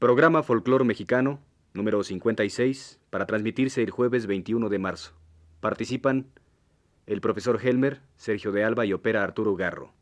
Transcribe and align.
Programa 0.00 0.42
Folclor 0.42 0.86
Mexicano, 0.86 1.40
número 1.74 2.02
56, 2.02 2.98
para 3.10 3.26
transmitirse 3.26 3.82
el 3.82 3.90
jueves 3.90 4.26
21 4.26 4.70
de 4.70 4.78
marzo. 4.78 5.12
Participan 5.60 6.26
el 7.06 7.20
profesor 7.20 7.60
Helmer, 7.62 8.00
Sergio 8.16 8.50
de 8.50 8.64
Alba 8.64 8.86
y 8.86 8.94
opera 8.94 9.22
Arturo 9.22 9.54
Garro. 9.56 9.92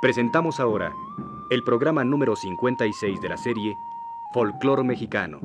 Presentamos 0.00 0.60
ahora 0.60 0.94
el 1.50 1.64
programa 1.64 2.04
número 2.04 2.36
56 2.36 3.20
de 3.20 3.28
la 3.28 3.36
serie 3.36 3.74
Folclor 4.32 4.84
Mexicano, 4.84 5.40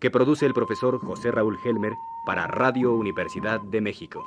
que 0.00 0.10
produce 0.10 0.46
el 0.46 0.54
profesor 0.54 0.98
José 0.98 1.30
Raúl 1.30 1.58
Helmer 1.62 1.92
para 2.24 2.46
Radio 2.46 2.94
Universidad 2.94 3.60
de 3.60 3.80
México. 3.80 4.24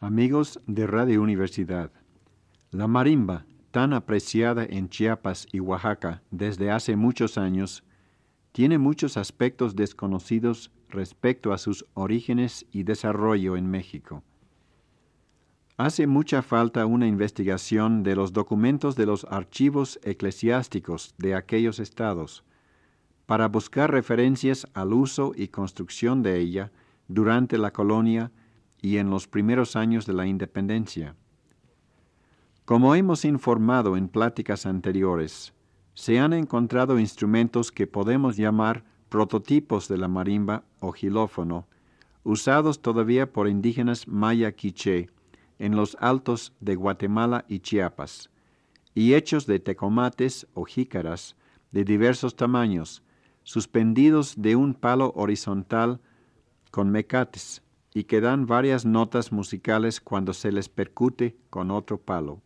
Amigos 0.00 0.60
de 0.66 0.86
Radio 0.86 1.20
Universidad, 1.20 1.90
la 2.70 2.86
marimba, 2.86 3.44
tan 3.70 3.92
apreciada 3.92 4.64
en 4.64 4.88
Chiapas 4.88 5.46
y 5.52 5.60
Oaxaca 5.60 6.22
desde 6.30 6.70
hace 6.70 6.96
muchos 6.96 7.38
años, 7.38 7.84
tiene 8.52 8.78
muchos 8.78 9.16
aspectos 9.16 9.76
desconocidos 9.76 10.70
respecto 10.88 11.52
a 11.52 11.58
sus 11.58 11.84
orígenes 11.94 12.66
y 12.72 12.82
desarrollo 12.82 13.56
en 13.56 13.70
México. 13.70 14.22
Hace 15.76 16.06
mucha 16.08 16.42
falta 16.42 16.86
una 16.86 17.06
investigación 17.06 18.02
de 18.02 18.16
los 18.16 18.32
documentos 18.32 18.96
de 18.96 19.06
los 19.06 19.24
archivos 19.30 20.00
eclesiásticos 20.02 21.14
de 21.18 21.36
aquellos 21.36 21.78
estados 21.78 22.44
para 23.26 23.46
buscar 23.46 23.92
referencias 23.92 24.66
al 24.74 24.92
uso 24.92 25.32
y 25.36 25.48
construcción 25.48 26.22
de 26.22 26.38
ella 26.38 26.72
durante 27.06 27.58
la 27.58 27.72
colonia 27.72 28.32
y 28.80 28.96
en 28.96 29.10
los 29.10 29.28
primeros 29.28 29.76
años 29.76 30.06
de 30.06 30.14
la 30.14 30.26
independencia. 30.26 31.14
Como 32.68 32.94
hemos 32.94 33.24
informado 33.24 33.96
en 33.96 34.08
pláticas 34.08 34.66
anteriores, 34.66 35.54
se 35.94 36.18
han 36.18 36.34
encontrado 36.34 36.98
instrumentos 36.98 37.72
que 37.72 37.86
podemos 37.86 38.36
llamar 38.36 38.84
prototipos 39.08 39.88
de 39.88 39.96
la 39.96 40.06
marimba 40.06 40.64
o 40.78 40.92
gilófono, 40.92 41.66
usados 42.24 42.82
todavía 42.82 43.32
por 43.32 43.48
indígenas 43.48 44.06
maya 44.06 44.52
quiché 44.52 45.08
en 45.58 45.76
los 45.76 45.96
altos 45.98 46.52
de 46.60 46.74
Guatemala 46.74 47.46
y 47.48 47.60
Chiapas, 47.60 48.28
y 48.94 49.14
hechos 49.14 49.46
de 49.46 49.60
tecomates 49.60 50.46
o 50.52 50.64
jícaras 50.64 51.36
de 51.72 51.84
diversos 51.84 52.36
tamaños, 52.36 53.02
suspendidos 53.44 54.34
de 54.36 54.56
un 54.56 54.74
palo 54.74 55.14
horizontal 55.16 56.02
con 56.70 56.90
mecates, 56.90 57.62
y 57.94 58.04
que 58.04 58.20
dan 58.20 58.44
varias 58.44 58.84
notas 58.84 59.32
musicales 59.32 60.02
cuando 60.02 60.34
se 60.34 60.52
les 60.52 60.68
percute 60.68 61.38
con 61.48 61.70
otro 61.70 61.96
palo. 61.96 62.42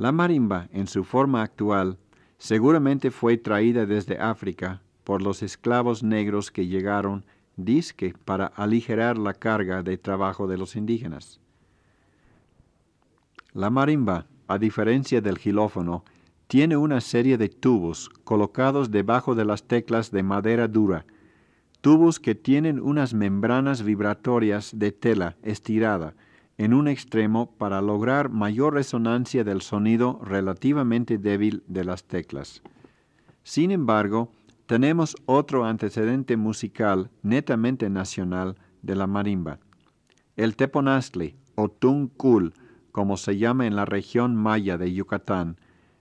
La 0.00 0.12
marimba, 0.12 0.66
en 0.72 0.86
su 0.86 1.04
forma 1.04 1.42
actual, 1.42 1.98
seguramente 2.38 3.10
fue 3.10 3.36
traída 3.36 3.84
desde 3.84 4.18
África 4.18 4.80
por 5.04 5.20
los 5.20 5.42
esclavos 5.42 6.02
negros 6.02 6.50
que 6.50 6.66
llegaron, 6.66 7.22
disque, 7.56 8.14
para 8.24 8.46
aligerar 8.46 9.18
la 9.18 9.34
carga 9.34 9.82
de 9.82 9.98
trabajo 9.98 10.46
de 10.46 10.56
los 10.56 10.74
indígenas. 10.74 11.38
La 13.52 13.68
marimba, 13.68 14.24
a 14.48 14.56
diferencia 14.56 15.20
del 15.20 15.36
gilófono, 15.36 16.02
tiene 16.46 16.78
una 16.78 17.02
serie 17.02 17.36
de 17.36 17.50
tubos 17.50 18.08
colocados 18.24 18.90
debajo 18.90 19.34
de 19.34 19.44
las 19.44 19.64
teclas 19.64 20.10
de 20.10 20.22
madera 20.22 20.66
dura, 20.66 21.04
tubos 21.82 22.18
que 22.18 22.34
tienen 22.34 22.80
unas 22.80 23.12
membranas 23.12 23.82
vibratorias 23.82 24.72
de 24.74 24.92
tela 24.92 25.36
estirada 25.42 26.14
en 26.60 26.74
un 26.74 26.88
extremo 26.88 27.52
para 27.56 27.80
lograr 27.80 28.28
mayor 28.28 28.74
resonancia 28.74 29.44
del 29.44 29.62
sonido 29.62 30.20
relativamente 30.22 31.16
débil 31.16 31.62
de 31.68 31.84
las 31.84 32.04
teclas. 32.04 32.60
Sin 33.42 33.70
embargo, 33.70 34.30
tenemos 34.66 35.16
otro 35.24 35.64
antecedente 35.64 36.36
musical 36.36 37.08
netamente 37.22 37.88
nacional 37.88 38.56
de 38.82 38.94
la 38.94 39.06
marimba. 39.06 39.58
El 40.36 40.54
teponazli, 40.54 41.34
o 41.54 41.70
tuncul, 41.70 42.52
como 42.92 43.16
se 43.16 43.38
llama 43.38 43.66
en 43.66 43.74
la 43.74 43.86
región 43.86 44.36
maya 44.36 44.76
de 44.76 44.92
Yucatán, 44.92 45.56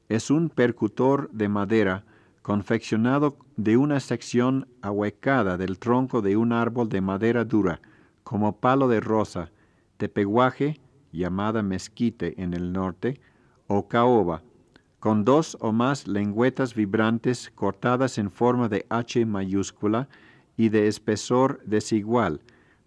es 0.09 0.29
un 0.29 0.49
percutor 0.49 1.29
de 1.31 1.47
madera 1.47 2.03
confeccionado 2.41 3.37
de 3.55 3.77
una 3.77 4.01
sección 4.01 4.67
ahuecada 4.81 5.55
del 5.55 5.79
tronco 5.79 6.21
de 6.21 6.35
un 6.35 6.51
árbol 6.51 6.89
de 6.89 6.99
madera 6.99 7.45
dura, 7.45 7.79
como 8.25 8.59
palo 8.59 8.89
de 8.89 8.99
rosa, 8.99 9.51
tepeguaje, 9.99 10.79
llamada 11.11 11.61
mezquite 11.61 12.41
en 12.41 12.53
el 12.53 12.71
norte, 12.71 13.19
o 13.67 13.87
caoba, 13.87 14.41
con 14.99 15.25
dos 15.25 15.57
o 15.59 15.71
más 15.71 16.07
lengüetas 16.07 16.73
vibrantes 16.73 17.51
cortadas 17.53 18.17
en 18.17 18.31
forma 18.31 18.69
de 18.69 18.85
H 18.89 19.25
mayúscula 19.25 20.07
y 20.57 20.69
de 20.69 20.87
espesor 20.87 21.61
desigual, 21.65 22.41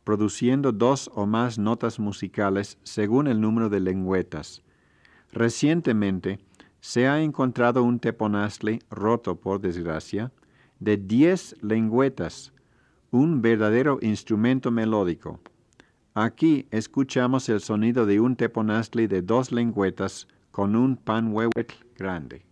produciendo 0.04 0.72
dos 0.72 1.10
o 1.14 1.26
más 1.26 1.58
notas 1.58 2.00
musicales 2.00 2.78
según 2.82 3.28
el 3.28 3.40
número 3.40 3.68
de 3.68 3.80
lengüetas. 3.80 4.62
Recientemente, 5.32 6.38
se 6.80 7.08
ha 7.08 7.20
encontrado 7.20 7.84
un 7.84 8.00
teponazli 8.00 8.80
roto 8.90 9.36
por 9.36 9.60
desgracia, 9.60 10.32
de 10.80 10.96
diez 10.96 11.54
lengüetas, 11.60 12.52
un 13.10 13.42
verdadero 13.42 13.98
instrumento 14.00 14.70
melódico. 14.70 15.38
Aquí 16.14 16.66
escuchamos 16.70 17.48
el 17.48 17.60
sonido 17.60 18.04
de 18.04 18.20
un 18.20 18.36
teponazli 18.36 19.06
de 19.06 19.22
dos 19.22 19.50
lengüetas 19.50 20.28
con 20.50 20.76
un 20.76 20.96
panhuehuetl 20.96 21.74
grande. 21.96 22.44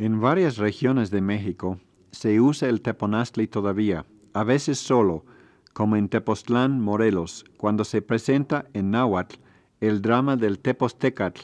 En 0.00 0.18
varias 0.18 0.56
regiones 0.56 1.10
de 1.10 1.20
México 1.20 1.78
se 2.10 2.40
usa 2.40 2.70
el 2.70 2.80
teponazli 2.80 3.46
todavía, 3.46 4.06
a 4.32 4.44
veces 4.44 4.78
solo, 4.78 5.26
como 5.74 5.94
en 5.94 6.08
Tepoztlán, 6.08 6.80
Morelos, 6.80 7.44
cuando 7.58 7.84
se 7.84 8.00
presenta 8.00 8.64
en 8.72 8.92
náhuatl 8.92 9.36
el 9.82 10.00
drama 10.00 10.36
del 10.36 10.58
Tepostecatl, 10.58 11.42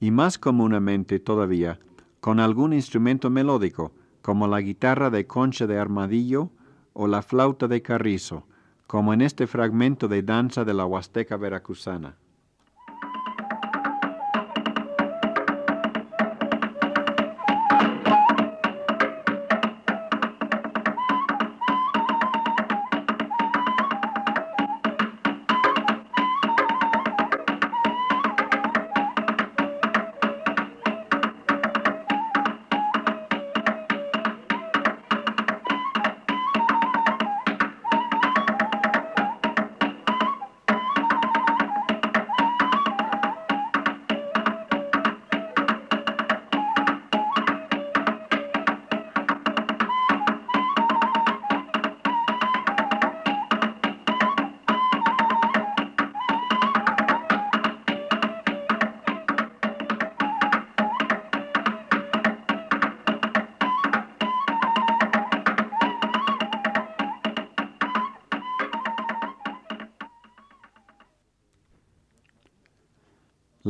y 0.00 0.10
más 0.10 0.36
comúnmente 0.36 1.18
todavía 1.18 1.80
con 2.20 2.40
algún 2.40 2.74
instrumento 2.74 3.30
melódico, 3.30 3.92
como 4.20 4.48
la 4.48 4.60
guitarra 4.60 5.08
de 5.08 5.26
concha 5.26 5.66
de 5.66 5.78
armadillo 5.78 6.50
o 6.92 7.06
la 7.06 7.22
flauta 7.22 7.68
de 7.68 7.80
carrizo, 7.80 8.46
como 8.86 9.14
en 9.14 9.22
este 9.22 9.46
fragmento 9.46 10.08
de 10.08 10.22
danza 10.22 10.66
de 10.66 10.74
la 10.74 10.84
Huasteca 10.84 11.38
veracruzana. 11.38 12.18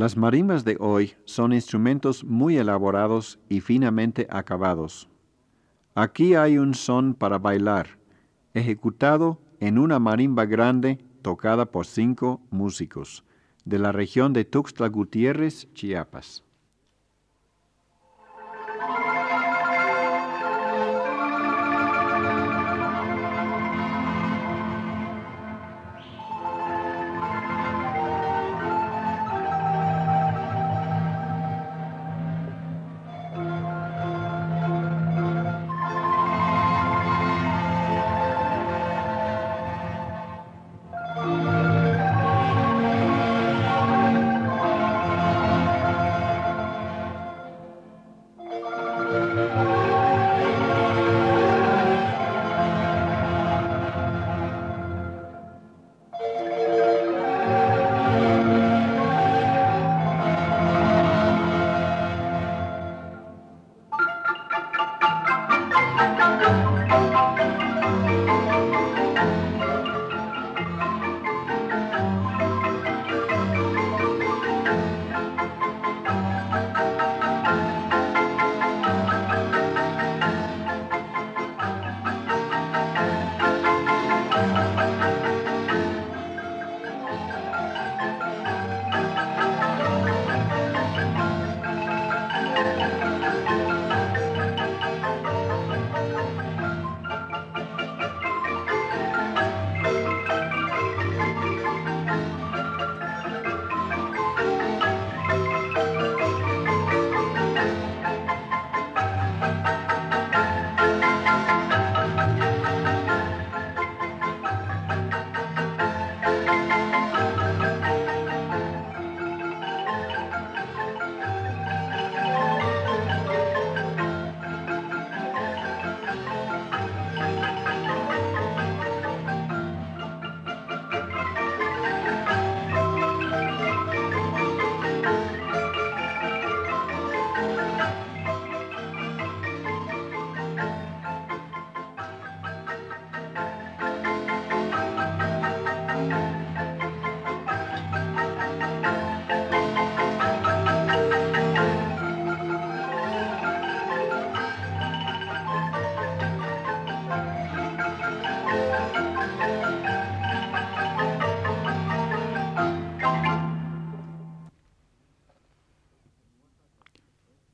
Las 0.09 0.17
marimbas 0.17 0.65
de 0.65 0.75
hoy 0.79 1.13
son 1.23 1.53
instrumentos 1.53 2.23
muy 2.23 2.57
elaborados 2.57 3.37
y 3.47 3.61
finamente 3.61 4.25
acabados. 4.31 5.07
Aquí 5.93 6.33
hay 6.33 6.57
un 6.57 6.73
son 6.73 7.13
para 7.13 7.37
bailar, 7.37 7.99
ejecutado 8.55 9.39
en 9.59 9.77
una 9.77 9.99
marimba 9.99 10.47
grande 10.47 10.97
tocada 11.21 11.69
por 11.69 11.85
cinco 11.85 12.41
músicos 12.49 13.23
de 13.65 13.77
la 13.77 13.91
región 13.91 14.33
de 14.33 14.45
Tuxtla 14.45 14.87
Gutiérrez, 14.87 15.71
Chiapas. 15.75 16.43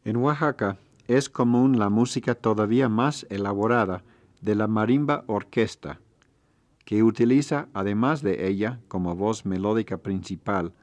En 0.06 0.18
Oaxaca 0.18 0.78
es 1.08 1.30
común 1.30 1.80
la 1.80 1.90
música 1.90 2.36
todavía 2.36 2.90
más 2.90 3.26
elaborada 3.30 4.04
de 4.40 4.54
la 4.54 4.68
marimba 4.68 5.24
orquesta, 5.26 6.00
que 6.86 7.02
utiliza, 7.02 7.68
además 7.74 8.22
de 8.22 8.48
ella 8.48 8.80
como 8.88 9.16
voz 9.16 9.46
melódica 9.46 9.98
principal, 9.98 10.74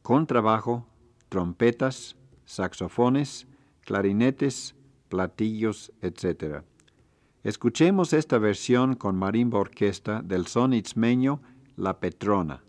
contrabajo, 0.00 0.86
trompetas, 1.28 2.16
saxofones, 2.46 3.46
clarinetes, 3.82 4.74
platillos, 5.10 5.92
etc. 6.00 6.64
Escuchemos 7.42 8.12
esta 8.12 8.36
versión 8.36 8.96
con 8.96 9.16
marimba 9.16 9.58
orquesta 9.58 10.20
del 10.20 10.46
son 10.46 10.74
itzmeño 10.74 11.40
La 11.76 11.98
Petrona. 11.98 12.62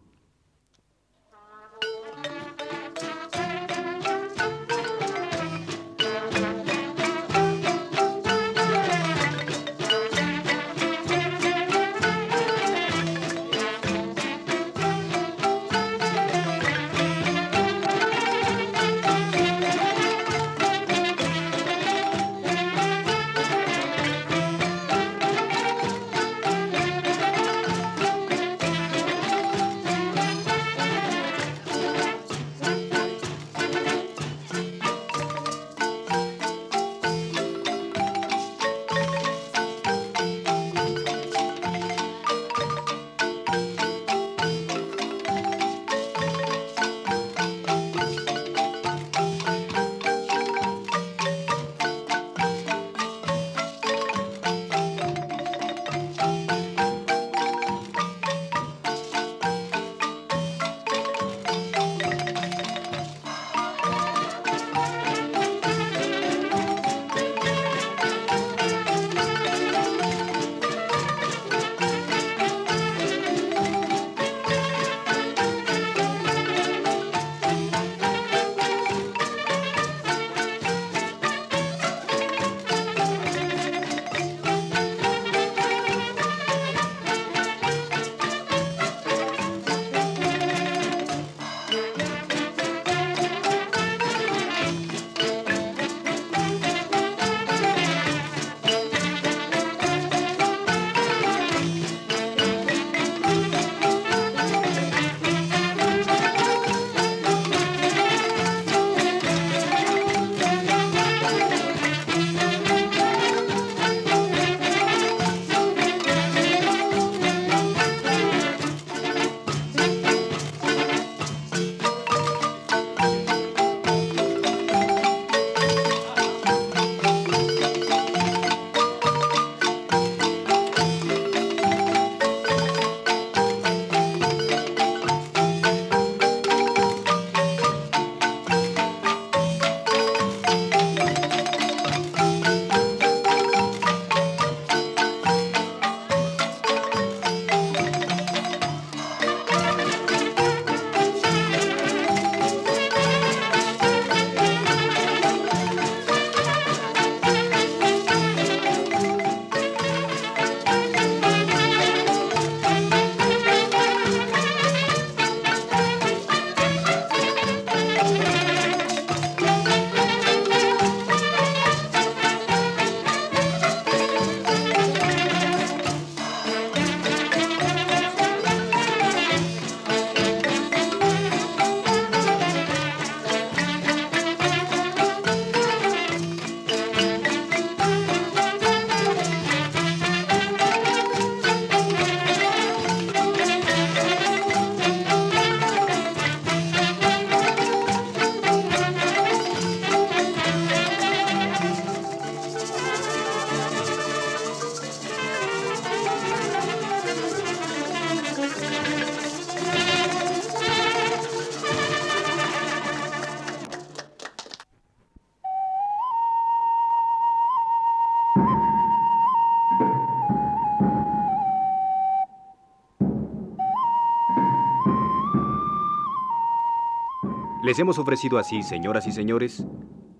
Les 227.71 227.79
hemos 227.79 227.97
ofrecido 227.99 228.37
así, 228.37 228.63
señoras 228.63 229.07
y 229.07 229.13
señores, 229.13 229.65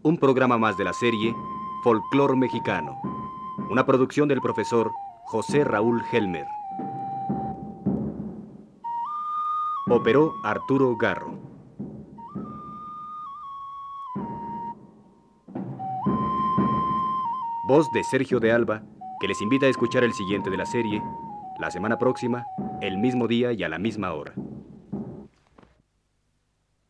un 0.04 0.18
programa 0.18 0.58
más 0.58 0.78
de 0.78 0.86
la 0.86 0.94
serie 0.94 1.36
Folclor 1.84 2.38
Mexicano, 2.38 2.98
una 3.70 3.86
producción 3.86 4.30
del 4.30 4.40
profesor 4.40 4.90
José 5.26 5.66
Raúl 5.66 6.02
Helmer. 6.10 6.46
Operó 9.90 10.32
Arturo 10.46 10.96
Garro. 10.96 11.38
Voz 17.68 17.92
de 17.92 18.06
Sergio 18.06 18.40
de 18.40 18.54
Alba, 18.54 18.82
que 19.20 19.28
les 19.28 19.42
invita 19.42 19.66
a 19.66 19.70
escuchar 19.70 20.06
el 20.06 20.14
siguiente 20.14 20.50
de 20.50 20.56
la 20.56 20.66
serie, 20.66 21.04
la 21.60 21.70
semana 21.70 22.00
próxima, 22.00 22.46
el 22.80 22.98
mismo 22.98 23.28
día 23.28 23.52
y 23.52 23.62
a 23.64 23.68
la 23.68 23.78
misma 23.78 24.14
hora. 24.14 24.36